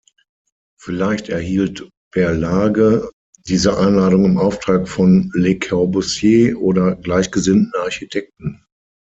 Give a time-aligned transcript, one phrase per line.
[0.79, 3.11] Vielleicht erhielt Berlage
[3.45, 8.65] diese Einladung im Auftrag von Le Corbusier oder gleichgesinnten Architekten.